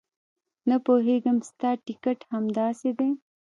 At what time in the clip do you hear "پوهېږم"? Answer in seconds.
0.85-1.37